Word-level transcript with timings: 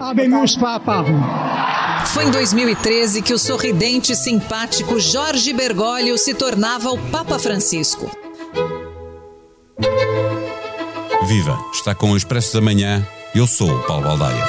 Habemus 0.00 0.56
Papa. 0.56 1.04
Foi 2.12 2.24
em 2.26 2.30
2013 2.30 3.22
que 3.22 3.32
o 3.32 3.38
sorridente 3.38 4.12
e 4.12 4.16
simpático 4.16 5.00
Jorge 5.00 5.52
Bergoglio 5.52 6.16
se 6.18 6.34
tornava 6.34 6.90
o 6.90 6.98
Papa 7.10 7.38
Francisco. 7.38 8.10
Viva! 11.26 11.58
Está 11.72 11.94
com 11.94 12.12
o 12.12 12.16
Expresso 12.16 12.54
da 12.54 12.60
Manhã. 12.60 13.06
Eu 13.34 13.46
sou 13.46 13.70
o 13.70 13.82
Paulo 13.82 14.04
Baldaia. 14.04 14.44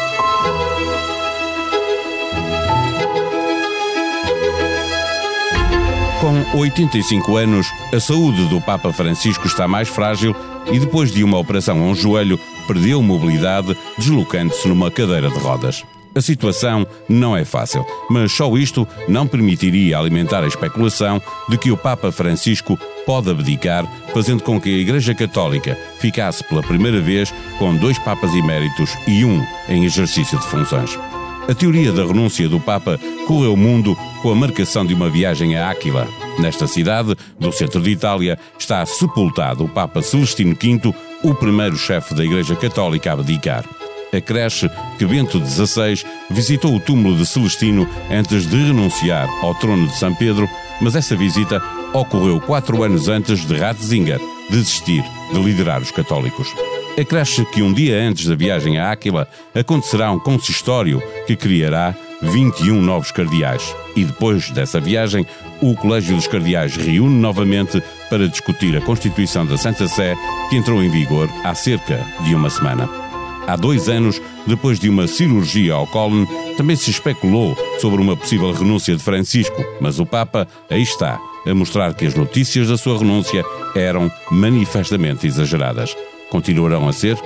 Com 6.21 6.57
85 6.59 7.37
anos, 7.37 7.67
a 7.93 7.99
saúde 7.99 8.47
do 8.49 8.59
Papa 8.59 8.91
Francisco 8.91 9.47
está 9.47 9.67
mais 9.67 9.87
frágil 9.87 10.35
e 10.71 10.79
depois 10.79 11.11
de 11.11 11.23
uma 11.23 11.37
operação 11.37 11.79
a 11.79 11.83
um 11.83 11.95
joelho, 11.95 12.39
perdeu 12.67 13.01
mobilidade, 13.01 13.75
deslocando-se 13.97 14.67
numa 14.67 14.91
cadeira 14.91 15.29
de 15.29 15.39
rodas. 15.39 15.83
A 16.17 16.21
situação 16.21 16.85
não 17.07 17.37
é 17.37 17.45
fácil, 17.45 17.85
mas 18.09 18.31
só 18.31 18.57
isto 18.57 18.87
não 19.07 19.27
permitiria 19.27 19.99
alimentar 19.99 20.43
a 20.43 20.47
especulação 20.47 21.21
de 21.47 21.59
que 21.59 21.71
o 21.71 21.77
Papa 21.77 22.11
Francisco 22.11 22.77
pode 23.05 23.29
abdicar, 23.29 23.85
fazendo 24.13 24.41
com 24.41 24.59
que 24.59 24.69
a 24.69 24.79
Igreja 24.79 25.13
Católica 25.13 25.77
ficasse 25.99 26.43
pela 26.43 26.63
primeira 26.63 26.99
vez 26.99 27.31
com 27.59 27.75
dois 27.75 27.99
Papas 27.99 28.33
eméritos 28.33 28.97
e 29.07 29.23
um 29.23 29.45
em 29.69 29.85
exercício 29.85 30.39
de 30.39 30.45
funções. 30.47 30.97
A 31.47 31.53
teoria 31.53 31.93
da 31.93 32.03
renúncia 32.03 32.49
do 32.49 32.59
Papa 32.59 32.99
correu 33.25 33.53
o 33.53 33.57
mundo 33.57 33.95
com 34.21 34.31
a 34.31 34.35
marcação 34.35 34.85
de 34.85 34.93
uma 34.93 35.09
viagem 35.09 35.55
a 35.55 35.69
Áquila. 35.69 36.07
Nesta 36.39 36.67
cidade, 36.67 37.15
do 37.39 37.51
centro 37.53 37.79
de 37.79 37.91
Itália, 37.91 38.37
está 38.59 38.85
sepultado 38.85 39.63
o 39.63 39.69
Papa 39.69 40.01
Celestino 40.01 40.57
V, 40.59 40.93
o 41.23 41.33
primeiro 41.33 41.77
chefe 41.77 42.13
da 42.13 42.23
Igreja 42.23 42.55
Católica 42.55 43.09
a 43.09 43.13
abdicar 43.13 43.63
acresce 44.15 44.69
que 44.97 45.05
Bento 45.05 45.39
XVI 45.45 46.03
visitou 46.29 46.75
o 46.75 46.79
túmulo 46.79 47.15
de 47.15 47.25
Celestino 47.25 47.87
antes 48.09 48.47
de 48.47 48.55
renunciar 48.55 49.27
ao 49.41 49.55
trono 49.55 49.87
de 49.87 49.95
São 49.97 50.13
Pedro, 50.15 50.49
mas 50.81 50.95
essa 50.95 51.15
visita 51.15 51.61
ocorreu 51.93 52.39
quatro 52.39 52.83
anos 52.83 53.07
antes 53.07 53.45
de 53.45 53.57
Ratzinger 53.57 54.19
desistir 54.49 55.03
de 55.33 55.39
liderar 55.39 55.81
os 55.81 55.91
católicos. 55.91 56.47
Acresce 56.99 57.45
que 57.45 57.61
um 57.61 57.73
dia 57.73 58.01
antes 58.01 58.25
da 58.25 58.35
viagem 58.35 58.79
a 58.79 58.91
Áquila 58.91 59.27
acontecerá 59.53 60.11
um 60.11 60.19
consistório 60.19 61.01
que 61.27 61.35
criará 61.35 61.93
21 62.21 62.81
novos 62.81 63.11
cardeais. 63.11 63.75
E 63.95 64.03
depois 64.03 64.49
dessa 64.49 64.79
viagem, 64.79 65.25
o 65.61 65.75
Colégio 65.75 66.15
dos 66.15 66.27
Cardeais 66.27 66.75
reúne 66.75 67.19
novamente 67.19 67.81
para 68.09 68.27
discutir 68.27 68.75
a 68.75 68.81
Constituição 68.81 69.45
da 69.45 69.57
Santa 69.57 69.87
Sé, 69.87 70.15
que 70.49 70.55
entrou 70.55 70.83
em 70.83 70.89
vigor 70.89 71.29
há 71.43 71.53
cerca 71.55 72.03
de 72.23 72.35
uma 72.35 72.49
semana. 72.49 72.89
Há 73.47 73.55
dois 73.55 73.87
anos, 73.87 74.21
depois 74.45 74.77
de 74.77 74.89
uma 74.89 75.07
cirurgia 75.07 75.73
ao 75.73 75.87
cólon, 75.87 76.25
também 76.57 76.75
se 76.75 76.91
especulou 76.91 77.57
sobre 77.79 78.01
uma 78.01 78.15
possível 78.15 78.51
renúncia 78.51 78.95
de 78.95 79.01
Francisco, 79.01 79.63
mas 79.79 79.99
o 79.99 80.05
Papa 80.05 80.47
aí 80.69 80.81
está, 80.81 81.17
a 81.45 81.55
mostrar 81.55 81.93
que 81.93 82.05
as 82.05 82.13
notícias 82.13 82.67
da 82.67 82.77
sua 82.77 82.99
renúncia 82.99 83.43
eram 83.73 84.11
manifestamente 84.29 85.25
exageradas. 85.25 85.95
Continuarão 86.29 86.89
a 86.89 86.93
ser? 86.93 87.17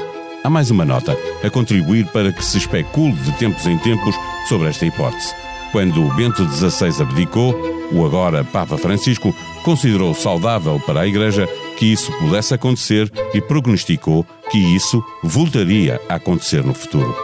Há 0.44 0.50
mais 0.50 0.70
uma 0.70 0.86
nota 0.86 1.18
a 1.44 1.50
contribuir 1.50 2.06
para 2.08 2.32
que 2.32 2.46
se 2.46 2.60
especule 2.60 3.14
de 3.14 3.32
tempos 3.34 3.66
em 3.66 3.78
tempos 3.80 4.16
sobre 4.48 4.68
esta 4.70 4.86
hipótese. 4.86 5.34
Quando 5.72 6.14
Bento 6.16 6.44
XVI 6.48 7.02
abdicou, 7.02 7.81
o 7.92 8.06
agora 8.06 8.44
Papa 8.44 8.78
Francisco 8.78 9.36
considerou 9.64 10.14
saudável 10.14 10.80
para 10.86 11.02
a 11.02 11.08
Igreja 11.08 11.48
que 11.78 11.86
isso 11.86 12.12
pudesse 12.20 12.54
acontecer 12.54 13.12
e 13.34 13.42
prognosticou 13.42 14.26
que 14.50 14.58
isso 14.58 15.04
voltaria 15.24 16.00
a 16.08 16.16
acontecer 16.16 16.64
no 16.64 16.74
futuro. 16.74 17.16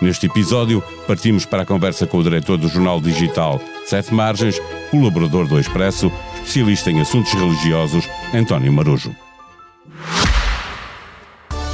Neste 0.00 0.26
episódio, 0.26 0.82
partimos 1.06 1.44
para 1.44 1.62
a 1.62 1.66
conversa 1.66 2.06
com 2.06 2.18
o 2.18 2.22
diretor 2.22 2.56
do 2.56 2.68
jornal 2.68 3.00
digital 3.00 3.60
Sete 3.86 4.14
Margens, 4.14 4.60
colaborador 4.90 5.46
do 5.46 5.60
Expresso, 5.60 6.10
especialista 6.36 6.90
em 6.90 7.00
assuntos 7.00 7.32
religiosos, 7.32 8.08
António 8.32 8.72
Marujo. 8.72 9.14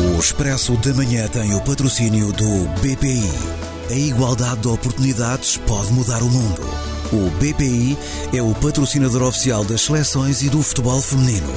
O 0.00 0.19
Expresso 0.19 0.76
da 0.76 0.93
Manhã 0.94 1.28
tem 1.28 1.54
o 1.54 1.60
patrocínio 1.60 2.32
do 2.32 2.69
BPI. 2.81 3.31
A 3.91 3.94
igualdade 3.94 4.62
de 4.62 4.69
oportunidades 4.69 5.56
pode 5.59 5.93
mudar 5.93 6.22
o 6.22 6.26
mundo. 6.26 6.95
O 7.12 7.31
BPI 7.39 7.97
é 8.37 8.43
o 8.43 8.53
patrocinador 8.55 9.22
oficial 9.22 9.65
das 9.65 9.83
seleções 9.83 10.43
e 10.43 10.50
do 10.50 10.61
futebol 10.61 11.00
feminino. 11.00 11.53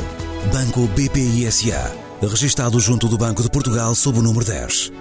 Banco 0.54 0.88
BPI 0.90 1.52
SA. 1.52 1.92
Registado 2.22 2.80
junto 2.80 3.08
do 3.08 3.18
Banco 3.18 3.42
de 3.42 3.50
Portugal 3.50 3.96
sob 3.96 4.20
o 4.20 4.22
número 4.22 4.46
10. 4.46 4.92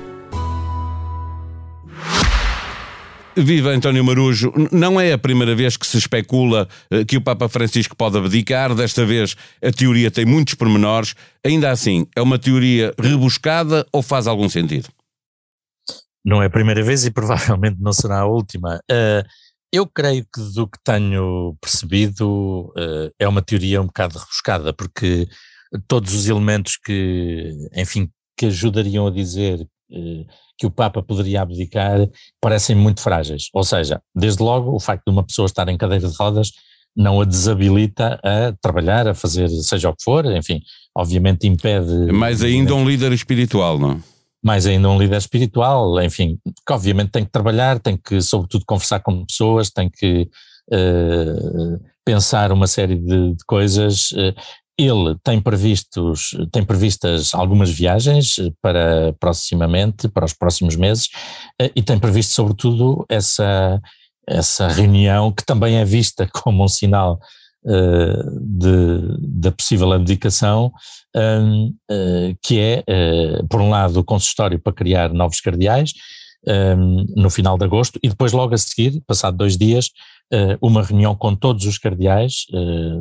Viva 3.36 3.70
António 3.70 4.02
Marujo, 4.02 4.52
não 4.72 5.00
é 5.00 5.12
a 5.12 5.18
primeira 5.18 5.54
vez 5.54 5.76
que 5.76 5.86
se 5.86 5.98
especula 5.98 6.66
eh, 6.90 7.04
que 7.04 7.16
o 7.16 7.20
Papa 7.20 7.48
Francisco 7.48 7.94
pode 7.94 8.18
abdicar, 8.18 8.74
desta 8.74 9.06
vez 9.06 9.36
a 9.62 9.70
teoria 9.70 10.10
tem 10.10 10.24
muitos 10.24 10.54
pormenores, 10.54 11.14
ainda 11.44 11.70
assim, 11.70 12.04
é 12.16 12.22
uma 12.22 12.36
teoria 12.36 12.92
rebuscada 12.98 13.86
ou 13.92 14.02
faz 14.02 14.26
algum 14.26 14.48
sentido? 14.48 14.88
Não 16.24 16.42
é 16.42 16.46
a 16.46 16.50
primeira 16.50 16.82
vez 16.82 17.04
e 17.04 17.12
provavelmente 17.12 17.76
não 17.78 17.92
será 17.92 18.20
a 18.20 18.26
última. 18.26 18.80
Uh, 18.90 19.24
eu 19.72 19.86
creio 19.86 20.24
que 20.24 20.40
do 20.54 20.66
que 20.66 20.78
tenho 20.82 21.56
percebido 21.60 22.72
uh, 22.76 23.12
é 23.18 23.28
uma 23.28 23.42
teoria 23.42 23.82
um 23.82 23.86
bocado 23.86 24.18
rebuscada, 24.18 24.72
porque 24.72 25.28
todos 25.86 26.14
os 26.14 26.26
elementos 26.26 26.76
que, 26.76 27.54
enfim, 27.74 28.08
que 28.36 28.46
ajudariam 28.46 29.06
a 29.06 29.10
dizer 29.10 29.60
uh, 29.60 30.26
que 30.56 30.66
o 30.66 30.70
Papa 30.70 31.02
poderia 31.02 31.42
abdicar 31.42 32.08
parecem 32.40 32.74
muito 32.74 33.00
frágeis. 33.00 33.48
Ou 33.52 33.62
seja, 33.62 34.00
desde 34.14 34.42
logo 34.42 34.74
o 34.74 34.80
facto 34.80 35.04
de 35.06 35.12
uma 35.12 35.24
pessoa 35.24 35.46
estar 35.46 35.68
em 35.68 35.76
cadeira 35.76 36.08
de 36.08 36.16
rodas 36.16 36.52
não 36.96 37.20
a 37.20 37.24
desabilita 37.24 38.18
a 38.24 38.52
trabalhar, 38.60 39.06
a 39.06 39.14
fazer 39.14 39.48
seja 39.48 39.88
o 39.88 39.94
que 39.94 40.02
for, 40.02 40.24
enfim, 40.26 40.60
obviamente 40.96 41.46
impede. 41.46 41.92
Mais 42.12 42.42
ainda 42.42 42.74
um 42.74 42.88
líder 42.88 43.12
espiritual, 43.12 43.78
não? 43.78 44.02
Mais 44.42 44.66
ainda 44.66 44.88
um 44.88 44.98
líder 44.98 45.18
espiritual, 45.18 46.00
enfim, 46.02 46.38
que 46.66 46.72
obviamente 46.72 47.10
tem 47.10 47.24
que 47.24 47.30
trabalhar, 47.30 47.78
tem 47.78 47.96
que, 47.96 48.20
sobretudo, 48.20 48.64
conversar 48.66 49.00
com 49.00 49.24
pessoas, 49.24 49.70
tem 49.70 49.90
que 49.90 50.28
uh, 50.72 51.80
pensar 52.04 52.52
uma 52.52 52.66
série 52.66 52.96
de, 52.96 53.34
de 53.34 53.44
coisas. 53.46 54.12
Uh, 54.12 54.34
ele 54.78 55.16
tem 55.24 55.40
previstos, 55.40 56.36
tem 56.52 56.64
previstas 56.64 57.34
algumas 57.34 57.68
viagens 57.68 58.36
para 58.62 59.12
proximamente, 59.18 60.08
para 60.08 60.24
os 60.24 60.32
próximos 60.32 60.76
meses, 60.76 61.06
uh, 61.60 61.70
e 61.74 61.82
tem 61.82 61.98
previsto, 61.98 62.32
sobretudo, 62.32 63.04
essa, 63.08 63.80
essa 64.26 64.68
reunião 64.68 65.32
que 65.32 65.44
também 65.44 65.76
é 65.76 65.84
vista 65.84 66.28
como 66.32 66.64
um 66.64 66.68
sinal 66.68 67.18
de, 67.64 69.40
da 69.40 69.52
possível 69.52 69.92
abdicação, 69.92 70.72
um, 71.16 71.74
uh, 71.90 72.36
que 72.42 72.60
é, 72.60 72.84
uh, 72.88 73.46
por 73.48 73.60
um 73.60 73.70
lado, 73.70 74.00
o 74.00 74.04
consistório 74.04 74.58
para 74.58 74.72
criar 74.72 75.12
novos 75.12 75.40
cardeais, 75.40 75.92
um, 76.46 77.04
no 77.16 77.30
final 77.30 77.58
de 77.58 77.64
agosto, 77.64 77.98
e 78.02 78.08
depois, 78.08 78.32
logo 78.32 78.54
a 78.54 78.58
seguir, 78.58 79.02
passado 79.06 79.36
dois 79.36 79.56
dias, 79.56 79.90
uh, 80.32 80.56
uma 80.60 80.82
reunião 80.82 81.14
com 81.14 81.34
todos 81.34 81.66
os 81.66 81.78
cardeais 81.78 82.46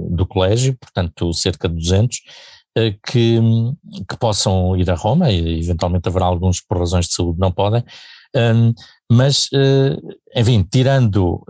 do 0.09 0.25
colégio, 0.25 0.75
portanto, 0.79 1.34
cerca 1.34 1.67
de 1.69 1.75
200, 1.75 2.17
que, 3.07 3.40
que 4.07 4.17
possam 4.19 4.78
ir 4.78 4.90
a 4.91 4.94
Roma, 4.94 5.31
e 5.31 5.59
eventualmente 5.59 6.07
haverá 6.07 6.25
alguns 6.25 6.62
por 6.62 6.78
razões 6.78 7.07
de 7.07 7.13
saúde 7.16 7.40
não 7.40 7.51
podem, 7.51 7.84
um, 8.35 8.73
mas, 9.12 9.50
enfim, 10.35 10.63
tirando 10.69 11.44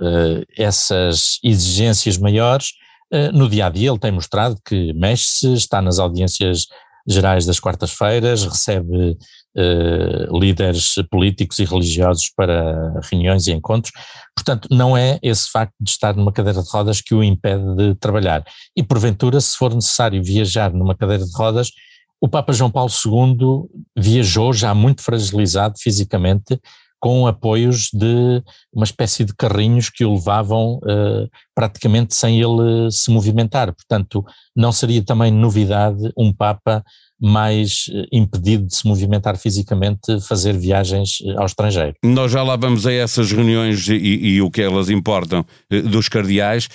essas 0.57 1.37
exigências 1.43 2.17
maiores, 2.17 2.71
eh, 2.71 2.86
no 3.33 3.49
dia 3.49 3.67
a 3.67 3.69
dia, 3.69 3.89
ele 3.89 3.99
tem 3.99 4.11
mostrado 4.11 4.57
que 4.65 4.93
mexe-se, 4.93 5.53
está 5.53 5.81
nas 5.81 5.99
audiências 5.99 6.67
gerais 7.07 7.45
das 7.45 7.59
quartas-feiras, 7.59 8.43
recebe 8.43 9.17
uh, 9.57 10.37
líderes 10.37 10.95
políticos 11.09 11.57
e 11.59 11.63
religiosos 11.63 12.29
para 12.35 12.99
reuniões 13.09 13.47
e 13.47 13.53
encontros. 13.53 13.93
Portanto, 14.35 14.67
não 14.69 14.95
é 14.95 15.17
esse 15.23 15.49
facto 15.49 15.73
de 15.79 15.89
estar 15.89 16.15
numa 16.15 16.33
cadeira 16.33 16.61
de 16.61 16.69
rodas 16.69 16.99
que 16.99 17.15
o 17.15 17.23
impede 17.23 17.75
de 17.75 17.95
trabalhar. 17.95 18.43
E, 18.75 18.83
porventura, 18.83 19.39
se 19.39 19.55
for 19.55 19.73
necessário 19.73 20.21
viajar 20.21 20.73
numa 20.73 20.95
cadeira 20.95 21.25
de 21.25 21.31
rodas, 21.33 21.71
o 22.19 22.27
Papa 22.27 22.51
João 22.51 22.69
Paulo 22.69 22.91
II 22.91 23.69
viajou 23.97 24.51
já 24.51 24.73
muito 24.73 25.01
fragilizado 25.01 25.75
fisicamente 25.79 26.59
com 26.99 27.27
apoios 27.27 27.89
de 27.93 28.43
uma 28.73 28.83
espécie 28.83 29.23
de 29.23 29.35
carrinhos 29.35 29.89
que 29.89 30.03
o 30.03 30.15
levavam 30.15 30.77
uh, 30.77 31.29
praticamente 31.53 32.15
sem 32.15 32.41
ele 32.41 32.91
se 32.91 33.11
movimentar. 33.11 33.73
Portanto, 33.73 34.25
não 34.55 34.71
seria 34.71 35.03
também 35.03 35.31
novidade 35.31 36.11
um 36.17 36.33
Papa 36.33 36.83
mais 37.19 37.89
eh, 37.91 38.05
impedido 38.11 38.65
de 38.65 38.75
se 38.75 38.87
movimentar 38.87 39.37
fisicamente, 39.37 40.19
fazer 40.21 40.55
viagens 40.57 41.19
eh, 41.25 41.33
ao 41.35 41.45
estrangeiro. 41.45 41.95
Nós 42.03 42.31
já 42.31 42.43
lá 42.43 42.55
vamos 42.55 42.85
a 42.85 42.93
essas 42.93 43.31
reuniões 43.31 43.87
e, 43.87 43.95
e 43.95 44.41
o 44.41 44.51
que 44.51 44.61
elas 44.61 44.89
importam 44.89 45.45
eh, 45.69 45.81
dos 45.81 46.07
cardeais, 46.07 46.69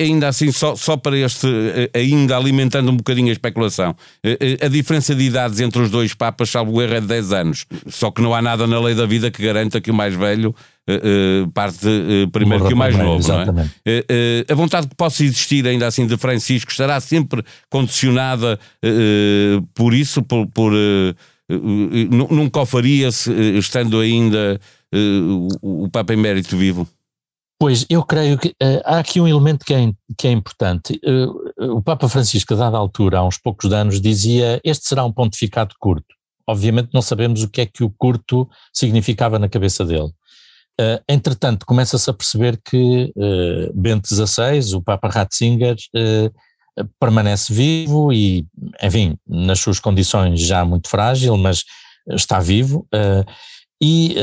ainda 0.00 0.28
assim, 0.28 0.50
só, 0.50 0.74
só 0.74 0.96
para 0.96 1.16
este, 1.18 1.46
ainda 1.94 2.36
alimentando 2.36 2.90
um 2.90 2.96
bocadinho 2.96 3.28
a 3.28 3.32
especulação, 3.32 3.94
a 4.62 4.68
diferença 4.68 5.14
de 5.14 5.24
idades 5.24 5.60
entre 5.60 5.82
os 5.82 5.90
dois 5.90 6.14
papas, 6.14 6.50
salvo 6.50 6.80
erro, 6.80 6.94
é 6.94 7.00
de 7.00 7.06
10 7.06 7.32
anos, 7.32 7.66
só 7.88 8.10
que 8.10 8.22
não 8.22 8.34
há 8.34 8.40
nada 8.40 8.66
na 8.66 8.80
lei 8.80 8.94
da 8.94 9.06
vida 9.06 9.30
que 9.30 9.42
garanta 9.42 9.80
que 9.80 9.90
o 9.90 9.94
mais 9.94 10.14
velho 10.14 10.54
Uh, 10.90 11.48
parte 11.52 11.86
uh, 11.86 12.28
primeiro 12.32 12.66
que 12.66 12.74
o 12.74 12.76
mais 12.76 12.96
novo, 12.96 13.26
não 13.28 13.62
é? 13.62 14.44
a 14.50 14.54
vontade 14.56 14.88
que 14.88 14.96
possa 14.96 15.22
existir 15.22 15.64
ainda 15.64 15.86
assim 15.86 16.08
de 16.08 16.16
Francisco 16.16 16.72
estará 16.72 16.98
sempre 16.98 17.44
condicionada 17.70 18.58
por 19.74 19.94
isso, 19.94 20.24
por, 20.24 20.44
por 20.48 20.72
nunca 21.48 22.62
o 22.62 22.66
faria 22.66 23.12
se, 23.12 23.30
estando 23.56 24.00
ainda 24.00 24.60
o, 24.92 25.84
o 25.84 25.88
Papa 25.88 26.14
Emérito 26.14 26.56
vivo? 26.56 26.88
Pois, 27.62 27.86
eu 27.88 28.02
creio 28.02 28.36
que 28.36 28.48
uh, 28.48 28.82
há 28.84 28.98
aqui 28.98 29.20
um 29.20 29.28
elemento 29.28 29.64
que 29.64 29.72
é, 29.72 29.92
que 30.18 30.26
é 30.26 30.32
importante. 30.32 31.00
Uh, 31.04 31.76
o 31.76 31.80
Papa 31.80 32.08
Francisco, 32.08 32.54
a 32.54 32.56
dada 32.56 32.76
altura, 32.76 33.18
há 33.18 33.24
uns 33.24 33.38
poucos 33.38 33.72
anos, 33.72 34.00
dizia: 34.00 34.60
Este 34.64 34.88
será 34.88 35.04
um 35.04 35.12
pontificado 35.12 35.72
curto. 35.78 36.12
Obviamente, 36.44 36.88
não 36.92 37.00
sabemos 37.00 37.40
o 37.44 37.48
que 37.48 37.60
é 37.60 37.66
que 37.66 37.84
o 37.84 37.90
curto 37.90 38.50
significava 38.72 39.38
na 39.38 39.48
cabeça 39.48 39.84
dele. 39.84 40.10
Uh, 40.82 41.00
entretanto, 41.08 41.64
começa-se 41.64 42.10
a 42.10 42.12
perceber 42.12 42.60
que 42.64 43.12
uh, 43.14 43.72
Bento 43.74 44.08
XVI, 44.08 44.74
o 44.74 44.82
Papa 44.82 45.08
Ratzinger, 45.08 45.76
uh, 45.94 46.84
permanece 46.98 47.52
vivo 47.52 48.12
e, 48.12 48.44
enfim, 48.82 49.16
nas 49.28 49.60
suas 49.60 49.78
condições 49.78 50.40
já 50.40 50.64
muito 50.64 50.88
frágil, 50.88 51.36
mas 51.36 51.64
está 52.08 52.40
vivo. 52.40 52.88
e 53.80 54.16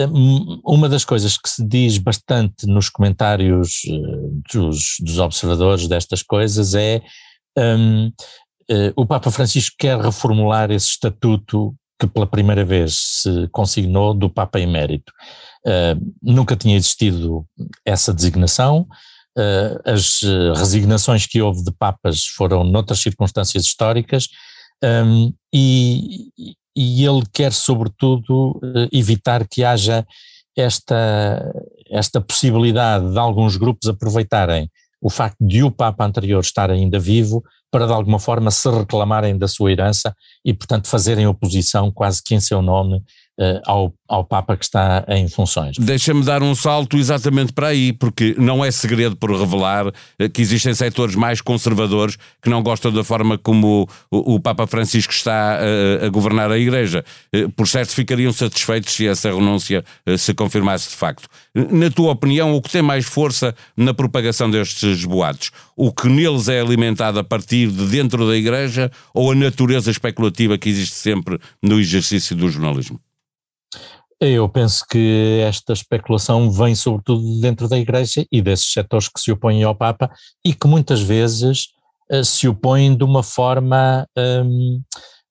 uma 0.66 0.90
das 0.90 1.06
coisas 1.06 1.38
que 1.38 1.48
se 1.48 1.64
diz 1.64 2.00
bastante 2.00 2.66
nos 2.66 2.90
comentários 2.90 3.82
dos, 4.52 4.96
dos, 5.00 5.20
observadores 5.20 5.88
destas 5.88 6.24
coisas 6.24 6.74
é 6.74 7.04
um, 7.56 8.12
o 8.96 9.06
Papa 9.06 9.30
Francisco 9.30 9.76
quer 9.78 10.00
reformular 10.00 10.72
esse 10.72 10.88
estatuto 10.88 11.76
que 12.00 12.08
pela 12.08 12.26
primeira 12.26 12.64
vez 12.64 12.96
se 12.96 13.48
consignou 13.52 14.14
do 14.14 14.30
Papa 14.30 14.60
Emérito. 14.60 15.12
Uh, 15.66 16.14
nunca 16.24 16.56
tinha 16.56 16.78
existido 16.78 17.46
essa 17.86 18.14
designação. 18.14 18.88
Uh, 19.38 19.80
as 19.86 20.22
uh, 20.22 20.54
resignações 20.54 21.26
que 21.26 21.42
houve 21.42 21.64
de 21.64 21.72
papas 21.72 22.26
foram 22.26 22.64
noutras 22.64 23.00
circunstâncias 23.00 23.66
históricas 23.66 24.30
um, 24.84 25.34
e, 25.54 26.30
e, 26.76 27.06
ele 27.06 27.24
quer, 27.34 27.52
sobretudo, 27.52 28.60
evitar 28.94 29.46
que 29.46 29.64
haja 29.64 30.08
esta, 30.56 31.54
esta 31.90 32.22
possibilidade 32.22 33.12
de 33.12 33.20
alguns 33.20 33.58
grupos 33.58 33.90
aproveitarem 33.90 34.72
o 35.02 35.10
facto 35.10 35.38
de 35.40 35.64
o 35.64 35.72
Papa 35.72 36.06
anterior 36.06 36.42
estar 36.42 36.70
ainda 36.70 37.00
vivo 37.00 37.44
para 37.72 37.86
de 37.86 37.94
alguma 37.94 38.20
forma 38.20 38.52
se 38.52 38.70
reclamarem 38.70 39.38
da 39.38 39.48
sua 39.48 39.72
herança 39.72 40.16
e, 40.44 40.54
portanto, 40.54 40.88
fazerem 40.88 41.28
oposição 41.28 41.92
quase 41.92 42.22
que 42.24 42.34
em 42.34 42.40
seu 42.40 42.62
nome 42.62 43.04
ao, 43.66 43.94
ao 44.08 44.26
Papa 44.26 44.58
que 44.58 44.66
está 44.66 45.06
em 45.08 45.28
funções. 45.28 45.78
Deixa-me 45.78 46.24
dar 46.24 46.44
um 46.44 46.54
salto 46.54 46.98
exatamente 46.98 47.54
para 47.54 47.68
aí, 47.68 47.94
porque 47.94 48.36
não 48.38 48.64
é 48.64 48.72
segredo 48.72 49.16
por 49.16 49.32
revelar 49.32 49.88
uh, 49.88 49.94
que 50.34 50.42
existem 50.42 50.74
setores 50.74 51.16
mais 51.16 51.42
conservadores 51.42 52.18
que 52.42 52.50
não 52.50 52.62
gostam 52.62 52.92
da 52.92 53.04
forma 53.04 53.38
como 53.38 53.88
o, 54.12 54.36
o 54.36 54.40
Papa 54.40 54.68
Francisco 54.68 55.14
está 55.14 55.60
uh, 55.60 56.06
a 56.06 56.10
governar 56.10 56.52
a 56.52 56.58
Igreja. 56.58 57.04
por 57.56 57.68
certo, 57.68 57.94
ficariam 57.94 58.32
satisfeitos 58.34 58.94
se 58.94 59.08
essa 59.08 59.32
renúncia 59.32 59.84
se 60.18 60.34
confirmasse 60.34 60.90
de 60.90 60.96
facto. 60.96 61.28
Na 61.56 61.90
tua 61.90 62.12
opinião, 62.12 62.56
o 62.56 62.62
que 62.62 62.70
tem 62.70 62.82
mais 62.82 63.06
força 63.06 63.56
na 63.76 63.94
propagação 63.94 64.50
destes 64.50 65.06
boatos? 65.06 65.52
O 65.76 65.92
que 65.92 66.08
neles 66.08 66.48
é 66.50 66.60
alimentado 66.60 67.20
a 67.20 67.24
partir 67.24 67.68
de 67.68 67.86
dentro 67.86 68.28
da 68.28 68.36
Igreja 68.36 68.92
ou 69.14 69.32
a 69.32 69.36
natureza 69.36 69.90
especulativa 69.90 70.58
que 70.58 70.70
existe 70.70 70.96
sempre 70.96 71.40
no 71.62 71.80
exercício 71.80 72.36
do 72.36 72.50
jornalismo? 72.50 73.00
Eu 74.22 74.50
penso 74.50 74.84
que 74.90 75.42
esta 75.48 75.72
especulação 75.72 76.52
vem 76.52 76.76
sobretudo 76.76 77.40
dentro 77.40 77.70
da 77.70 77.78
Igreja 77.78 78.26
e 78.30 78.42
desses 78.42 78.70
setores 78.70 79.08
que 79.08 79.20
se 79.20 79.32
opõem 79.32 79.64
ao 79.64 79.74
Papa 79.74 80.12
e 80.46 80.54
que 80.54 80.68
muitas 80.68 81.02
vezes 81.02 81.70
uh, 82.12 82.24
se 82.24 82.46
opõem 82.46 82.98
de 82.98 83.06
uma 83.06 83.24
forma, 83.24 84.06
um, 84.18 84.82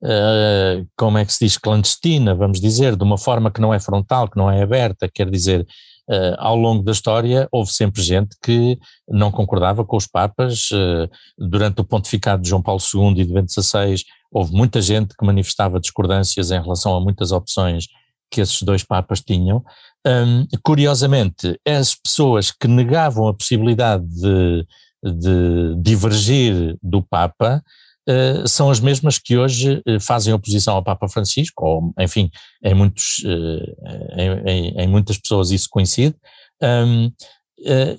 uh, 0.03 0.07
eh, 0.07 0.85
como 0.97 1.19
é 1.19 1.25
que 1.27 1.33
se 1.35 1.45
diz, 1.45 1.59
clandestina, 1.59 2.35
vamos 2.35 2.63
dizer, 2.63 2.97
de 2.97 3.05
uma 3.05 3.19
forma 3.19 3.51
que 3.51 3.61
não 3.61 3.75
é 3.75 3.79
frontal, 3.79 4.27
que 4.27 4.39
não 4.39 4.51
é 4.51 4.63
aberta, 4.63 5.09
quer 5.09 5.31
dizer, 5.31 5.67
Uh, 6.11 6.33
ao 6.39 6.57
longo 6.57 6.83
da 6.83 6.91
história 6.91 7.47
houve 7.53 7.71
sempre 7.71 8.01
gente 8.01 8.35
que 8.43 8.79
não 9.07 9.31
concordava 9.31 9.85
com 9.85 9.95
os 9.95 10.07
Papas. 10.07 10.71
Uh, 10.71 11.07
durante 11.37 11.83
o 11.83 11.85
pontificado 11.85 12.43
de 12.43 12.49
João 12.49 12.63
Paulo 12.63 12.81
II 12.81 13.11
e 13.11 13.27
de 13.27 13.31
Bento 13.35 13.53
XVI, 13.53 14.03
houve 14.33 14.55
muita 14.55 14.81
gente 14.81 15.15
que 15.15 15.27
manifestava 15.27 15.79
discordâncias 15.79 16.51
em 16.51 16.63
relação 16.63 16.97
a 16.97 17.01
muitas 17.01 17.31
opções 17.31 17.89
que 18.31 18.41
esses 18.41 18.63
dois 18.63 18.83
Papas 18.83 19.21
tinham. 19.21 19.65
Um, 20.07 20.47
curiosamente, 20.63 21.59
as 21.67 21.95
pessoas 21.95 22.51
que 22.51 22.69
negavam 22.69 23.29
a 23.29 23.35
possibilidade 23.35 24.05
de, 24.07 24.67
de 25.03 25.75
divergir 25.83 26.77
do 26.83 27.03
Papa 27.03 27.63
uh, 28.09 28.49
são 28.49 28.71
as 28.71 28.81
mesmas 28.81 29.19
que 29.19 29.37
hoje 29.37 29.83
uh, 29.87 30.01
fazem 30.01 30.33
oposição 30.33 30.77
ao 30.77 30.85
Papa 30.85 31.09
Francisco, 31.09 31.65
ou 31.65 31.95
enfim, 31.99 32.31
em, 32.63 32.75
muitos, 32.75 33.19
uh, 33.25 34.17
em, 34.17 34.51
em, 34.51 34.69
em, 34.83 34.89
muitas 34.89 35.19
pessoas 35.19 35.51
isso 35.51 35.69
coincide, 35.71 36.17
um, 36.63 37.13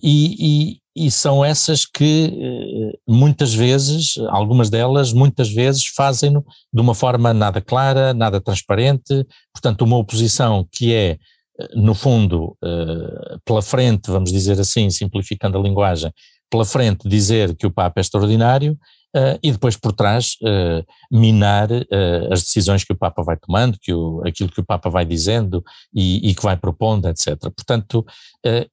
e, 0.02 0.36
e, 0.40 0.79
e 0.96 1.10
são 1.12 1.46
essas 1.46 1.86
que 1.86 2.32
eh, 2.34 2.98
muitas 3.08 3.54
vezes, 3.54 4.18
algumas 4.30 4.70
delas, 4.70 5.14
muitas 5.14 5.50
vezes 5.50 5.86
fazem-no 5.88 6.44
de 6.74 6.82
uma 6.82 6.96
forma 6.96 7.34
nada 7.34 7.62
clara, 7.62 8.14
nada 8.14 8.42
transparente, 8.42 9.26
portanto 9.54 9.84
uma 9.84 9.98
oposição 9.98 10.68
que 10.72 10.94
é, 10.94 11.12
eh, 11.60 11.70
no 11.76 11.94
fundo, 11.94 12.58
eh, 12.64 13.38
pela 13.46 13.62
frente, 13.62 14.10
vamos 14.10 14.32
dizer 14.32 14.60
assim, 14.60 14.90
simplificando 14.90 15.58
a 15.58 15.62
linguagem, 15.62 16.12
pela 16.50 16.66
frente 16.66 17.08
dizer 17.08 17.56
que 17.56 17.68
o 17.68 17.72
Papa 17.72 18.00
é 18.00 18.02
extraordinário 18.02 18.78
Uh, 19.16 19.40
e 19.42 19.52
depois 19.52 19.76
por 19.76 19.92
trás 19.92 20.36
uh, 20.44 20.86
minar 21.12 21.72
uh, 21.72 22.32
as 22.32 22.44
decisões 22.44 22.84
que 22.84 22.94
o 22.94 22.96
Papa 22.96 23.24
vai 23.24 23.36
tomando, 23.38 23.80
que 23.82 23.92
o, 23.92 24.22
aquilo 24.24 24.52
que 24.52 24.60
o 24.60 24.66
Papa 24.66 24.88
vai 24.88 25.04
dizendo 25.04 25.64
e, 25.92 26.30
e 26.30 26.36
que 26.36 26.44
vai 26.44 26.56
propondo, 26.56 27.10
etc. 27.10 27.36
Portanto, 27.56 28.06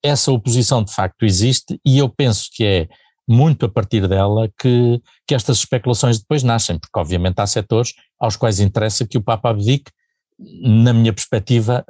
essa 0.03 0.31
oposição 0.31 0.85
de 0.85 0.93
facto 0.93 1.25
existe 1.25 1.81
e 1.85 1.97
eu 1.99 2.09
penso 2.11 2.51
que 2.53 2.65
é 2.65 2.89
muito 3.27 3.65
a 3.65 3.69
partir 3.69 4.07
dela 4.07 4.49
que, 4.61 5.01
que 5.27 5.35
estas 5.35 5.59
especulações 5.59 6.19
depois 6.19 6.43
nascem, 6.43 6.79
porque 6.79 6.99
obviamente 6.99 7.41
há 7.41 7.47
setores 7.47 7.95
aos 8.21 8.37
quais 8.37 8.61
interessa 8.61 9.07
que 9.07 9.17
o 9.17 9.23
Papa 9.23 9.51
abdique, 9.51 9.91
na 10.39 10.93
minha 10.93 11.15
perspectiva 11.15 11.85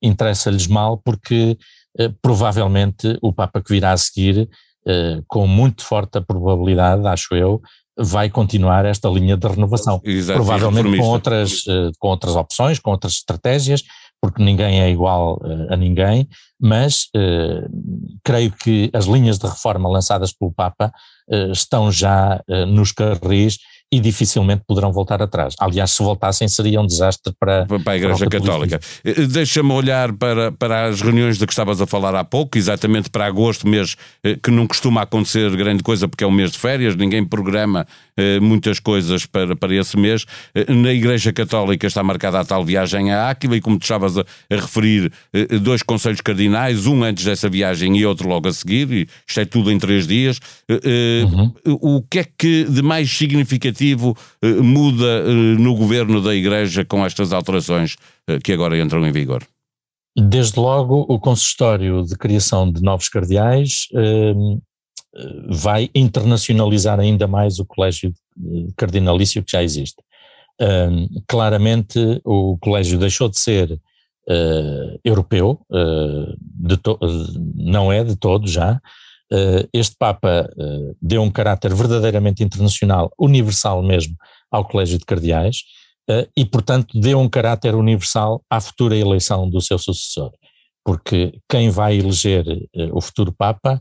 interessa-lhes 0.00 0.68
mal 0.68 0.98
porque 0.98 1.58
provavelmente 2.22 3.18
o 3.20 3.32
Papa 3.32 3.60
que 3.60 3.72
virá 3.72 3.92
a 3.92 3.96
seguir 3.96 4.48
com 5.26 5.46
muito 5.46 5.84
forte 5.84 6.20
probabilidade, 6.20 7.06
acho 7.06 7.34
eu, 7.34 7.60
vai 7.98 8.30
continuar 8.30 8.84
esta 8.84 9.08
linha 9.08 9.36
de 9.36 9.46
renovação. 9.46 10.00
Exato, 10.04 10.38
Provavelmente 10.38 10.96
com 10.96 11.04
outras, 11.04 11.64
eh, 11.68 11.90
com 11.98 12.08
outras 12.08 12.36
opções, 12.36 12.78
com 12.78 12.90
outras 12.90 13.14
estratégias, 13.14 13.82
porque 14.20 14.42
ninguém 14.42 14.80
é 14.80 14.90
igual 14.90 15.40
eh, 15.44 15.74
a 15.74 15.76
ninguém, 15.76 16.28
mas 16.60 17.08
eh, 17.14 17.66
creio 18.22 18.52
que 18.52 18.90
as 18.92 19.06
linhas 19.06 19.38
de 19.38 19.46
reforma 19.46 19.88
lançadas 19.88 20.32
pelo 20.32 20.52
Papa 20.52 20.92
estão 21.52 21.92
já 21.92 22.40
nos 22.68 22.90
carris 22.90 23.58
e 23.90 24.00
dificilmente 24.00 24.62
poderão 24.66 24.92
voltar 24.92 25.22
atrás. 25.22 25.54
Aliás, 25.58 25.92
se 25.92 26.02
voltassem 26.02 26.46
seria 26.46 26.80
um 26.80 26.86
desastre 26.86 27.32
para, 27.40 27.66
para 27.66 27.92
a 27.92 27.96
Igreja 27.96 28.18
para 28.18 28.38
Católica. 28.38 28.80
Eh, 29.02 29.26
deixa-me 29.26 29.72
olhar 29.72 30.12
para, 30.12 30.52
para 30.52 30.86
as 30.86 31.00
reuniões 31.00 31.38
de 31.38 31.46
que 31.46 31.52
estavas 31.52 31.80
a 31.80 31.86
falar 31.86 32.14
há 32.14 32.22
pouco, 32.22 32.58
exatamente 32.58 33.08
para 33.08 33.26
agosto, 33.26 33.66
mês 33.66 33.96
eh, 34.22 34.38
que 34.42 34.50
não 34.50 34.66
costuma 34.66 35.02
acontecer 35.02 35.50
grande 35.56 35.82
coisa 35.82 36.06
porque 36.06 36.22
é 36.22 36.26
um 36.26 36.30
mês 36.30 36.52
de 36.52 36.58
férias, 36.58 36.94
ninguém 36.94 37.24
programa 37.24 37.86
eh, 37.86 38.07
muitas 38.40 38.80
coisas 38.80 39.26
para, 39.26 39.54
para 39.56 39.74
esse 39.74 39.96
mês. 39.96 40.24
Na 40.68 40.92
Igreja 40.92 41.32
Católica 41.32 41.86
está 41.86 42.02
marcada 42.02 42.40
a 42.40 42.44
tal 42.44 42.64
viagem 42.64 43.12
a 43.12 43.30
Áquila 43.30 43.56
e 43.56 43.60
como 43.60 43.78
estavas 43.80 44.18
a, 44.18 44.24
a 44.50 44.56
referir, 44.56 45.12
dois 45.62 45.82
conselhos 45.82 46.20
cardinais, 46.20 46.86
um 46.86 47.02
antes 47.02 47.24
dessa 47.24 47.48
viagem 47.48 47.96
e 47.96 48.06
outro 48.06 48.28
logo 48.28 48.48
a 48.48 48.52
seguir, 48.52 48.90
e 48.92 49.08
isto 49.26 49.40
é 49.40 49.44
tudo 49.44 49.70
em 49.70 49.78
três 49.78 50.06
dias. 50.06 50.40
Uhum. 50.68 51.52
O 51.80 52.02
que 52.02 52.20
é 52.20 52.24
que 52.24 52.64
de 52.64 52.82
mais 52.82 53.10
significativo 53.10 54.16
eh, 54.42 54.48
muda 54.54 55.24
eh, 55.24 55.32
no 55.58 55.74
governo 55.74 56.20
da 56.20 56.34
Igreja 56.34 56.84
com 56.84 57.04
estas 57.04 57.32
alterações 57.32 57.96
eh, 58.28 58.38
que 58.38 58.52
agora 58.52 58.78
entram 58.78 59.06
em 59.06 59.12
vigor? 59.12 59.42
Desde 60.16 60.58
logo, 60.58 61.06
o 61.08 61.18
consistório 61.18 62.04
de 62.04 62.16
criação 62.16 62.70
de 62.70 62.82
novos 62.82 63.08
cardeais 63.08 63.86
vai 65.48 65.90
internacionalizar 65.94 67.00
ainda 67.00 67.26
mais 67.26 67.58
o 67.58 67.64
colégio 67.64 68.12
cardinalício 68.76 69.42
que 69.42 69.52
já 69.52 69.62
existe. 69.62 70.02
claramente 71.26 71.98
o 72.24 72.56
colégio 72.58 72.98
deixou 72.98 73.28
de 73.28 73.38
ser 73.38 73.72
uh, 73.72 75.00
europeu, 75.04 75.60
uh, 75.70 76.36
não 77.54 77.92
é 77.92 78.04
de 78.04 78.16
todo 78.16 78.46
já. 78.46 78.80
Este 79.74 79.94
Papa 79.98 80.48
deu 81.02 81.20
um 81.20 81.30
caráter 81.30 81.74
verdadeiramente 81.74 82.42
internacional, 82.42 83.12
universal 83.18 83.82
mesmo, 83.82 84.16
ao 84.50 84.64
Colégio 84.66 84.98
de 84.98 85.04
Cardeais 85.04 85.64
e, 86.34 86.46
portanto, 86.46 86.98
deu 86.98 87.20
um 87.20 87.28
caráter 87.28 87.74
universal 87.74 88.42
à 88.48 88.58
futura 88.58 88.96
eleição 88.96 89.46
do 89.46 89.60
seu 89.60 89.78
sucessor. 89.78 90.32
Porque 90.82 91.38
quem 91.46 91.68
vai 91.68 91.98
eleger 91.98 92.46
o 92.90 93.02
futuro 93.02 93.30
Papa 93.30 93.78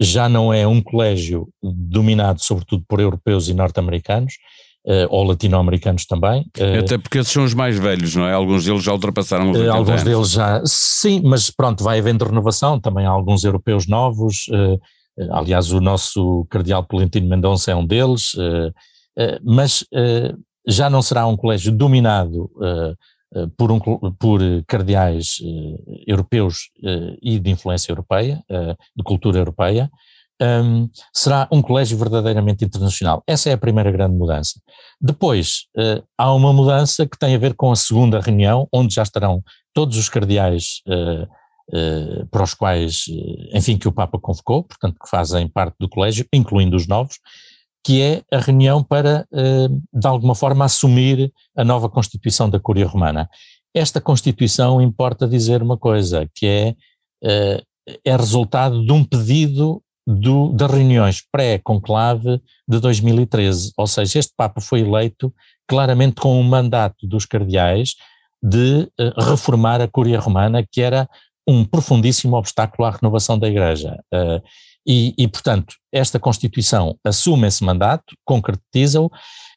já 0.00 0.28
não 0.28 0.52
é 0.52 0.66
um 0.66 0.80
colégio 0.80 1.48
dominado 1.62 2.42
sobretudo 2.42 2.82
por 2.88 3.00
europeus 3.00 3.48
e 3.48 3.54
norte-americanos, 3.54 4.34
Uh, 4.82 5.04
ou 5.10 5.24
latino-americanos 5.24 6.06
também. 6.06 6.40
Uh, 6.58 6.80
Até 6.82 6.96
porque 6.96 7.18
esses 7.18 7.30
são 7.30 7.44
os 7.44 7.52
mais 7.52 7.78
velhos, 7.78 8.16
não 8.16 8.24
é? 8.24 8.32
Alguns 8.32 8.64
deles 8.64 8.82
já 8.82 8.94
ultrapassaram 8.94 9.50
os 9.50 9.58
uh, 9.58 9.70
Alguns 9.70 9.90
anos. 9.90 10.04
deles 10.04 10.30
já, 10.30 10.62
sim, 10.64 11.20
mas 11.22 11.50
pronto, 11.50 11.84
vai 11.84 11.98
havendo 11.98 12.24
renovação, 12.24 12.80
também 12.80 13.04
há 13.04 13.10
alguns 13.10 13.44
europeus 13.44 13.86
novos, 13.86 14.46
aliás 15.32 15.70
o 15.70 15.82
nosso 15.82 16.46
cardeal 16.48 16.82
Polentino 16.82 17.28
Mendonça 17.28 17.70
é 17.70 17.76
um 17.76 17.84
deles, 17.84 18.32
mas 19.44 19.84
já 20.66 20.88
não 20.88 21.02
será 21.02 21.26
um 21.26 21.36
colégio 21.36 21.70
dominado 21.72 22.50
por, 23.56 23.70
um, 23.70 23.80
por 24.18 24.40
cardeais 24.66 25.38
europeus 26.06 26.70
e 27.22 27.38
de 27.38 27.50
influência 27.50 27.92
europeia, 27.92 28.42
de 28.96 29.02
cultura 29.04 29.38
europeia, 29.38 29.90
um, 30.40 30.88
será 31.12 31.46
um 31.52 31.60
colégio 31.60 31.98
verdadeiramente 31.98 32.64
internacional. 32.64 33.22
Essa 33.26 33.50
é 33.50 33.52
a 33.52 33.58
primeira 33.58 33.90
grande 33.90 34.16
mudança. 34.16 34.60
Depois, 35.00 35.66
uh, 35.76 36.02
há 36.16 36.32
uma 36.32 36.52
mudança 36.52 37.06
que 37.06 37.18
tem 37.18 37.34
a 37.34 37.38
ver 37.38 37.54
com 37.54 37.70
a 37.70 37.76
segunda 37.76 38.20
reunião, 38.20 38.66
onde 38.72 38.94
já 38.94 39.02
estarão 39.02 39.42
todos 39.74 39.98
os 39.98 40.08
cardeais 40.08 40.80
uh, 40.88 41.24
uh, 41.76 42.26
para 42.30 42.42
os 42.42 42.54
quais, 42.54 43.04
enfim, 43.52 43.76
que 43.76 43.88
o 43.88 43.92
Papa 43.92 44.18
convocou, 44.18 44.64
portanto, 44.64 44.96
que 45.02 45.10
fazem 45.10 45.46
parte 45.46 45.76
do 45.78 45.88
colégio, 45.88 46.26
incluindo 46.32 46.76
os 46.76 46.86
novos, 46.86 47.16
que 47.84 48.02
é 48.02 48.22
a 48.30 48.38
reunião 48.38 48.82
para, 48.82 49.26
de 49.92 50.06
alguma 50.06 50.34
forma, 50.34 50.64
assumir 50.64 51.32
a 51.56 51.64
nova 51.64 51.88
Constituição 51.88 52.48
da 52.48 52.60
Cúria 52.60 52.86
Romana. 52.86 53.28
Esta 53.74 54.00
Constituição 54.00 54.82
importa 54.82 55.26
dizer 55.26 55.62
uma 55.62 55.78
coisa, 55.78 56.28
que 56.34 56.46
é, 56.46 57.62
é 58.04 58.16
resultado 58.16 58.84
de 58.84 58.92
um 58.92 59.02
pedido 59.02 59.82
do, 60.06 60.52
das 60.52 60.70
reuniões 60.70 61.22
pré-conclave 61.30 62.40
de 62.68 62.80
2013, 62.80 63.72
ou 63.76 63.86
seja, 63.86 64.18
este 64.18 64.32
Papa 64.36 64.60
foi 64.60 64.80
eleito 64.80 65.32
claramente 65.68 66.20
com 66.20 66.38
um 66.38 66.42
mandato 66.42 67.06
dos 67.06 67.24
cardeais 67.24 67.94
de 68.42 68.88
uh, 68.98 69.30
reformar 69.30 69.80
a 69.80 69.88
Cúria 69.88 70.18
Romana, 70.18 70.66
que 70.68 70.80
era 70.80 71.08
um 71.46 71.64
profundíssimo 71.64 72.36
obstáculo 72.36 72.86
à 72.86 72.90
renovação 72.90 73.38
da 73.38 73.48
Igreja. 73.48 73.98
E, 74.92 75.14
e, 75.16 75.28
portanto, 75.28 75.76
esta 75.92 76.18
Constituição 76.18 76.98
assume 77.04 77.46
esse 77.46 77.62
mandato, 77.62 78.12
concretiza-o, 78.24 79.08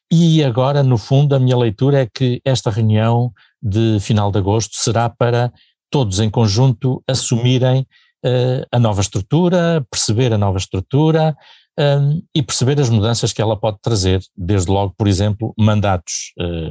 e 0.08 0.44
agora, 0.44 0.80
no 0.80 0.96
fundo, 0.96 1.34
a 1.34 1.40
minha 1.40 1.56
leitura 1.56 2.02
é 2.02 2.06
que 2.06 2.40
esta 2.44 2.70
reunião 2.70 3.32
de 3.60 3.98
final 3.98 4.30
de 4.30 4.38
agosto 4.38 4.76
será 4.76 5.10
para 5.10 5.52
todos 5.90 6.20
em 6.20 6.30
conjunto 6.30 7.02
assumirem 7.08 7.80
uh, 8.24 8.64
a 8.70 8.78
nova 8.78 9.00
estrutura, 9.00 9.84
perceber 9.90 10.32
a 10.32 10.38
nova 10.38 10.58
estrutura 10.58 11.36
um, 11.76 12.22
e 12.32 12.40
perceber 12.40 12.80
as 12.80 12.88
mudanças 12.88 13.32
que 13.32 13.42
ela 13.42 13.56
pode 13.56 13.78
trazer, 13.82 14.20
desde 14.36 14.70
logo, 14.70 14.94
por 14.96 15.08
exemplo, 15.08 15.52
mandatos 15.58 16.32
uh, 16.38 16.70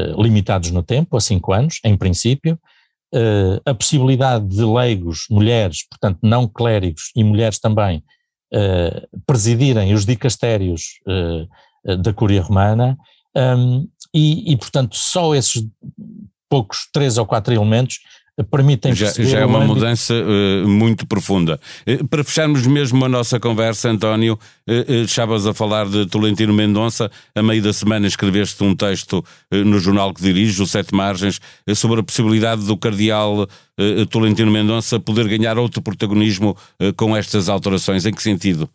uh, 0.00 0.22
limitados 0.22 0.70
no 0.70 0.84
tempo, 0.84 1.16
a 1.16 1.20
cinco 1.20 1.52
anos, 1.52 1.80
em 1.84 1.96
princípio, 1.96 2.56
a 3.64 3.74
possibilidade 3.74 4.46
de 4.46 4.64
leigos, 4.64 5.26
mulheres, 5.30 5.86
portanto 5.88 6.18
não 6.22 6.48
clérigos 6.48 7.10
e 7.14 7.22
mulheres 7.22 7.58
também, 7.58 8.02
presidirem 9.26 9.94
os 9.94 10.04
dicastérios 10.04 11.00
da 12.02 12.12
Cúria 12.12 12.42
Romana 12.42 12.96
um, 13.36 13.88
e, 14.14 14.52
e, 14.52 14.56
portanto, 14.56 14.96
só 14.96 15.34
esses 15.34 15.66
poucos 16.48 16.88
três 16.92 17.18
ou 17.18 17.26
quatro 17.26 17.52
elementos 17.52 17.98
permitem 18.42 18.94
já, 18.94 19.12
já 19.12 19.38
é 19.38 19.44
uma 19.44 19.58
âmbito... 19.58 19.74
mudança 19.74 20.14
uh, 20.14 20.68
muito 20.68 21.06
profunda. 21.06 21.60
Uh, 21.86 22.06
para 22.08 22.24
fecharmos 22.24 22.66
mesmo 22.66 23.04
a 23.04 23.08
nossa 23.08 23.38
conversa, 23.38 23.90
António, 23.90 24.38
uh, 24.68 24.92
estavas 25.04 25.46
a 25.46 25.54
falar 25.54 25.86
de 25.88 26.06
Tolentino 26.06 26.52
Mendonça, 26.52 27.10
a 27.34 27.42
meio 27.42 27.62
da 27.62 27.72
semana 27.72 28.06
escreveste 28.06 28.64
um 28.64 28.74
texto 28.74 29.24
no 29.50 29.78
jornal 29.78 30.12
que 30.12 30.22
dirijo, 30.22 30.64
o 30.64 30.66
Sete 30.66 30.94
Margens, 30.94 31.40
sobre 31.74 32.00
a 32.00 32.02
possibilidade 32.02 32.64
do 32.64 32.76
cardeal 32.76 33.46
Tolentino 34.10 34.50
Mendonça 34.50 34.98
poder 34.98 35.28
ganhar 35.28 35.58
outro 35.58 35.82
protagonismo 35.82 36.56
com 36.96 37.16
estas 37.16 37.48
alterações. 37.48 38.06
Em 38.06 38.12
que 38.12 38.22
sentido? 38.22 38.68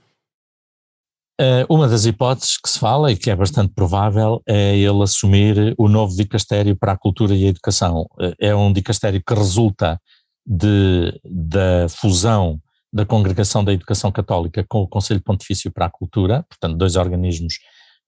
Uh, 1.39 1.63
uma 1.73 1.87
das 1.87 2.05
hipóteses 2.05 2.57
que 2.57 2.69
se 2.69 2.77
fala 2.77 3.13
e 3.13 3.15
que 3.15 3.29
é 3.29 3.35
bastante 3.35 3.73
provável 3.73 4.41
é 4.45 4.77
ele 4.77 5.01
assumir 5.01 5.73
o 5.77 5.87
novo 5.87 6.13
dicastério 6.13 6.75
para 6.75 6.91
a 6.91 6.97
cultura 6.97 7.33
e 7.33 7.45
a 7.45 7.47
educação. 7.47 8.01
Uh, 8.19 8.33
é 8.37 8.53
um 8.53 8.73
dicastério 8.73 9.23
que 9.25 9.33
resulta 9.33 9.97
de, 10.45 11.17
da 11.23 11.87
fusão 11.87 12.59
da 12.91 13.05
Congregação 13.05 13.63
da 13.63 13.71
Educação 13.71 14.11
Católica 14.11 14.65
com 14.67 14.81
o 14.81 14.87
Conselho 14.87 15.21
Pontifício 15.21 15.71
para 15.71 15.85
a 15.85 15.89
Cultura, 15.89 16.43
portanto, 16.49 16.77
dois 16.77 16.95
organismos 16.95 17.53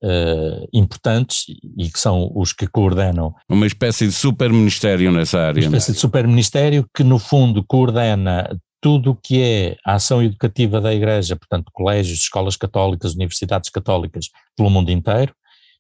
uh, 0.04 0.68
importantes 0.74 1.46
e 1.78 1.90
que 1.90 2.00
são 2.00 2.32
os 2.36 2.52
que 2.52 2.68
coordenam. 2.68 3.34
Uma 3.48 3.68
espécie 3.68 4.08
de 4.08 4.12
super-ministério 4.14 5.12
nessa 5.12 5.40
área. 5.40 5.62
Uma 5.62 5.78
espécie 5.78 5.94
de 5.94 6.00
super-ministério 6.00 6.86
que, 6.94 7.04
no 7.04 7.20
fundo, 7.20 7.64
coordena 7.64 8.50
tudo 8.82 9.12
o 9.12 9.16
que 9.16 9.42
é 9.42 9.78
a 9.86 9.94
ação 9.94 10.22
educativa 10.24 10.82
da 10.82 10.94
Igreja, 10.94 11.36
portanto, 11.36 11.72
colégios, 11.72 12.20
escolas 12.20 12.58
católicas, 12.58 13.14
universidades 13.14 13.70
católicas 13.70 14.30
pelo 14.58 14.70
mundo 14.70 14.92
inteiro, 14.92 15.34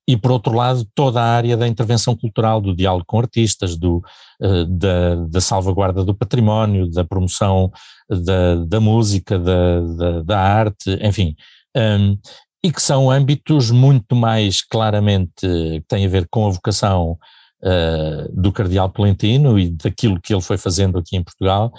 e 0.07 0.17
por 0.17 0.31
outro 0.31 0.53
lado, 0.53 0.85
toda 0.95 1.21
a 1.21 1.25
área 1.25 1.55
da 1.55 1.67
intervenção 1.67 2.15
cultural, 2.15 2.59
do 2.59 2.75
diálogo 2.75 3.05
com 3.07 3.19
artistas, 3.19 3.77
do, 3.77 4.01
uh, 4.41 4.65
da, 4.65 5.15
da, 5.29 5.41
salvaguarda 5.41 6.03
do 6.03 6.13
património, 6.13 6.89
da 6.89 7.03
promoção 7.03 7.71
da, 8.09 8.55
da 8.65 8.79
música, 8.79 9.37
da, 9.37 9.81
da, 9.81 10.21
da, 10.23 10.39
arte, 10.39 10.97
enfim. 11.01 11.35
Um, 11.75 12.17
e 12.63 12.71
que 12.71 12.81
são 12.81 13.09
âmbitos 13.09 13.71
muito 13.71 14.15
mais 14.15 14.61
claramente 14.61 15.41
que 15.41 15.83
têm 15.87 16.05
a 16.05 16.09
ver 16.09 16.27
com 16.29 16.45
a 16.45 16.51
vocação 16.51 17.17
uh, 17.63 18.41
do 18.41 18.51
Cardeal 18.51 18.89
Polentino 18.89 19.57
e 19.57 19.69
daquilo 19.69 20.19
que 20.19 20.33
ele 20.33 20.41
foi 20.41 20.57
fazendo 20.57 20.97
aqui 20.97 21.15
em 21.15 21.23
Portugal, 21.23 21.71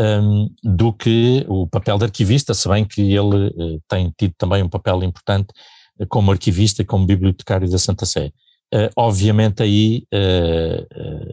um, 0.00 0.48
do 0.62 0.92
que 0.92 1.44
o 1.46 1.66
papel 1.66 1.98
de 1.98 2.04
arquivista, 2.04 2.54
se 2.54 2.68
bem 2.68 2.84
que 2.84 3.02
ele 3.02 3.48
uh, 3.48 3.82
tem 3.86 4.12
tido 4.16 4.34
também 4.38 4.62
um 4.62 4.68
papel 4.68 5.02
importante 5.02 5.48
uh, 5.98 6.06
como 6.08 6.32
arquivista 6.32 6.80
e 6.80 6.84
como 6.84 7.06
bibliotecário 7.06 7.70
da 7.70 7.78
Santa 7.78 8.06
Sé. 8.06 8.32
Uh, 8.72 8.88
obviamente 8.96 9.62
aí, 9.64 10.04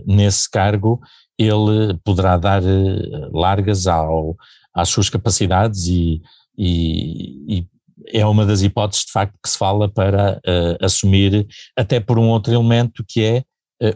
nesse 0.07 0.49
cargo, 0.49 0.99
ele 1.37 1.95
poderá 2.03 2.35
dar 2.35 2.63
largas 3.31 3.85
ao, 3.85 4.35
às 4.73 4.89
suas 4.89 5.07
capacidades 5.07 5.85
e, 5.85 6.19
e, 6.57 7.59
e, 7.59 7.67
é 8.07 8.25
uma 8.25 8.43
das 8.43 8.63
hipóteses 8.63 9.05
de 9.05 9.11
facto 9.11 9.37
que 9.41 9.49
se 9.49 9.57
fala 9.57 9.87
para 9.87 10.41
assumir, 10.81 11.45
até 11.75 11.99
por 11.99 12.17
um 12.17 12.27
outro 12.29 12.51
elemento 12.51 13.05
que 13.07 13.21
é 13.23 13.37
eh, 13.37 13.43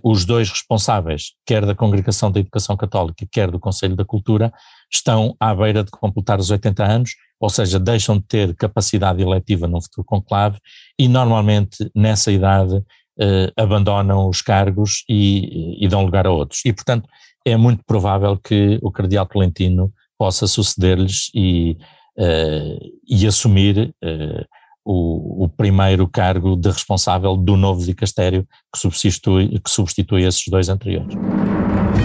os 0.04 0.26
dois 0.26 0.50
responsáveis, 0.50 1.32
quer 1.46 1.66
da 1.66 1.74
Congregação 1.74 2.32
da 2.32 2.40
Educação 2.40 2.78
Católica, 2.78 3.26
quer 3.32 3.50
do 3.50 3.60
Conselho 3.60 3.96
da 3.96 4.06
Cultura, 4.06 4.54
estão 4.92 5.36
à 5.40 5.56
beira 5.56 5.84
de 5.84 5.90
completar 5.90 6.40
os 6.40 6.52
80 6.52 6.84
anos, 6.84 7.12
ou 7.40 7.50
seja, 7.50 7.80
deixam 7.80 8.18
de 8.18 8.24
ter 8.26 8.56
capacidade 8.56 9.22
eletiva 9.22 9.68
num 9.68 9.82
futuro 9.82 10.06
conclave 10.06 10.60
e 11.00 11.08
normalmente 11.08 11.90
nessa 11.96 12.32
idade 12.32 12.84
eh, 13.20 13.52
abandonam 13.58 14.28
os 14.28 14.42
cargos 14.42 15.04
e, 15.08 15.84
e, 15.84 15.88
dão 15.88 16.04
lugar 16.04 16.26
a 16.26 16.32
outros. 16.32 16.64
E, 16.66 16.72
portanto, 16.72 17.08
é 17.46 17.58
muito 17.58 17.84
provável 17.86 18.38
que 18.38 18.80
o 18.82 18.92
Cardeal 18.92 19.26
Tolentino 19.26 19.92
possa 20.18 20.48
suceder-lhes 20.48 21.30
e, 21.36 21.78
eh, 22.18 22.80
e 23.08 23.28
assumir 23.28 23.94
eh, 24.04 24.46
o, 24.84 25.46
o, 25.46 25.50
primeiro 25.50 26.08
cargo 26.08 26.56
de 26.56 26.70
responsável 26.70 27.36
do 27.38 27.56
novo 27.56 27.84
dicastério 27.84 28.48
que 28.74 28.80
substitui, 28.80 29.60
que 29.60 29.70
substitui 29.70 30.24
esses 30.24 30.48
dois 30.48 30.70
anteriores. 30.70 31.16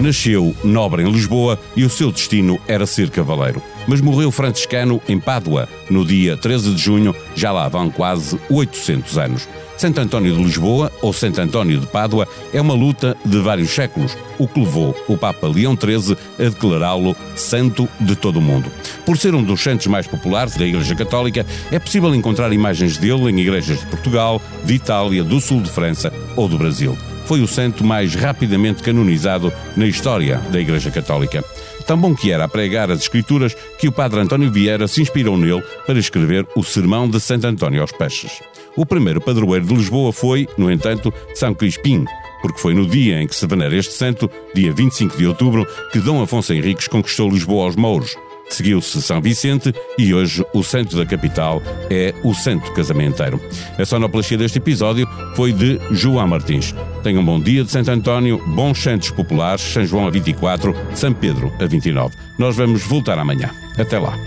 Nasceu 0.01 0.55
nobre 0.63 1.03
em 1.03 1.11
Lisboa 1.11 1.59
e 1.75 1.83
o 1.83 1.89
seu 1.89 2.11
destino 2.11 2.59
era 2.67 2.85
ser 2.85 3.09
cavaleiro. 3.09 3.61
Mas 3.87 4.01
morreu 4.01 4.29
franciscano 4.31 5.01
em 5.07 5.19
Pádua, 5.19 5.67
no 5.89 6.05
dia 6.05 6.35
13 6.35 6.75
de 6.75 6.81
junho, 6.81 7.15
já 7.35 7.51
lá 7.51 7.67
vão 7.69 7.89
quase 7.89 8.37
800 8.49 9.17
anos. 9.17 9.47
Santo 9.77 10.01
António 10.01 10.35
de 10.35 10.43
Lisboa 10.43 10.91
ou 11.01 11.13
Santo 11.13 11.39
António 11.39 11.79
de 11.79 11.85
Pádua 11.85 12.27
é 12.51 12.59
uma 12.59 12.73
luta 12.73 13.15
de 13.23 13.39
vários 13.39 13.69
séculos, 13.69 14.17
o 14.39 14.47
que 14.47 14.59
levou 14.59 14.95
o 15.07 15.15
Papa 15.15 15.47
Leão 15.47 15.77
XIII 15.79 16.17
a 16.39 16.49
declará-lo 16.49 17.15
santo 17.35 17.87
de 17.99 18.15
todo 18.15 18.37
o 18.37 18.41
mundo. 18.41 18.71
Por 19.05 19.17
ser 19.17 19.35
um 19.35 19.43
dos 19.43 19.61
santos 19.61 19.85
mais 19.85 20.07
populares 20.07 20.57
da 20.57 20.65
Igreja 20.65 20.95
Católica, 20.95 21.45
é 21.71 21.77
possível 21.77 22.13
encontrar 22.15 22.51
imagens 22.51 22.97
dele 22.97 23.29
em 23.29 23.39
igrejas 23.39 23.79
de 23.79 23.85
Portugal, 23.85 24.41
de 24.65 24.73
Itália, 24.73 25.23
do 25.23 25.39
sul 25.39 25.61
de 25.61 25.69
França 25.69 26.11
ou 26.35 26.47
do 26.47 26.57
Brasil. 26.57 26.97
foi 27.27 27.41
o 27.41 27.47
santo 27.47 27.83
mais 27.83 28.15
rapidamente 28.15 28.81
canonizado 28.81 29.51
na 29.75 29.85
história 29.85 30.37
da 30.49 30.61
Igreja 30.61 30.89
Católica. 30.89 31.43
Tão 31.87 31.97
bom 31.97 32.13
que 32.13 32.33
era 32.33 32.43
a 32.43 32.49
pregar 32.49 32.91
as 32.91 32.99
Escrituras 32.99 33.55
que 33.79 33.87
o 33.87 33.93
padre 33.93 34.19
António 34.19 34.51
Vieira 34.51 34.89
se 34.89 35.01
inspirou 35.01 35.37
nele 35.37 35.63
para 35.85 35.97
escrever 35.97 36.45
o 36.53 36.61
Sermão 36.61 37.09
de 37.09 37.17
Santo 37.17 37.47
António 37.47 37.79
aos 37.79 37.93
Peixes. 37.93 38.41
O 38.75 38.85
primeiro 38.85 39.21
padroeiro 39.21 39.65
de 39.65 39.73
Lisboa 39.73 40.11
foi, 40.11 40.49
no 40.57 40.69
entanto, 40.69 41.13
São 41.33 41.53
Crispim, 41.53 42.05
porque 42.41 42.59
foi 42.59 42.73
no 42.73 42.85
dia 42.85 43.21
em 43.21 43.25
que 43.25 43.33
se 43.33 43.47
venera 43.47 43.73
este 43.73 43.93
santo, 43.93 44.29
dia 44.53 44.73
25 44.73 45.17
de 45.17 45.27
outubro, 45.27 45.65
que 45.93 45.99
Dom 45.99 46.21
Afonso 46.21 46.51
Henriques 46.51 46.89
conquistou 46.89 47.29
Lisboa 47.29 47.63
aos 47.63 47.77
mouros. 47.77 48.17
Seguiu-se 48.49 49.01
São 49.01 49.21
Vicente 49.21 49.73
e 49.97 50.13
hoje 50.13 50.45
o 50.53 50.63
santo 50.63 50.95
da 50.95 51.05
capital 51.05 51.61
é 51.89 52.13
o 52.23 52.33
santo 52.33 52.71
casamenteiro. 52.73 53.39
A 53.77 53.85
sonoplastia 53.85 54.37
deste 54.37 54.57
episódio 54.57 55.07
foi 55.35 55.51
de 55.51 55.79
João 55.91 56.27
Martins. 56.27 56.73
Tenham 57.03 57.21
um 57.21 57.25
bom 57.25 57.39
dia 57.39 57.63
de 57.63 57.71
Santo 57.71 57.91
António, 57.91 58.41
bons 58.47 58.81
santos 58.81 59.11
populares, 59.11 59.61
São 59.61 59.85
João 59.85 60.07
a 60.07 60.09
24, 60.09 60.73
São 60.95 61.13
Pedro 61.13 61.51
a 61.59 61.65
29. 61.65 62.15
Nós 62.37 62.55
vamos 62.55 62.83
voltar 62.83 63.19
amanhã. 63.19 63.49
Até 63.77 63.99
lá. 63.99 64.17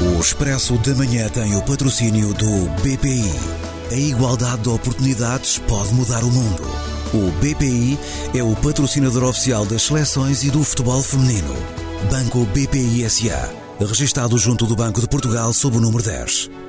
O 0.00 0.20
Expresso 0.20 0.78
da 0.78 0.94
Manhã 0.94 1.28
tem 1.28 1.56
o 1.56 1.62
patrocínio 1.62 2.32
do 2.34 2.68
BPI. 2.82 3.61
A 3.92 3.94
igualdade 3.94 4.62
de 4.62 4.70
oportunidades 4.70 5.58
pode 5.68 5.92
mudar 5.92 6.24
o 6.24 6.30
mundo. 6.30 6.62
O 7.12 7.30
BPI 7.32 7.98
é 8.34 8.42
o 8.42 8.56
patrocinador 8.56 9.24
oficial 9.24 9.66
das 9.66 9.82
seleções 9.82 10.42
e 10.44 10.50
do 10.50 10.64
futebol 10.64 11.02
feminino. 11.02 11.54
Banco 12.10 12.46
BPI 12.46 13.10
SA. 13.10 13.50
Registado 13.78 14.38
junto 14.38 14.64
do 14.64 14.74
Banco 14.74 14.98
de 14.98 15.06
Portugal 15.06 15.52
sob 15.52 15.76
o 15.76 15.80
número 15.80 16.02
10. 16.02 16.61